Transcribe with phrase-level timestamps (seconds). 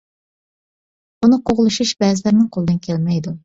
[1.21, 3.39] ئۇنى قوغلىشىش بەزىلەرنىڭ قولىدىن كەلمەيدۇ.